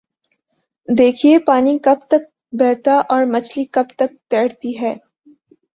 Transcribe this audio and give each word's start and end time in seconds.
دیکھیے 0.87 1.37
پانی 1.39 1.77
کب 1.79 1.99
تک 2.07 2.23
بہتا 2.53 2.95
اور 3.09 3.23
مچھلی 3.25 3.65
کب 3.71 3.87
تک 3.97 4.11
تیرتی 4.29 4.79
ہے؟ 4.81 4.95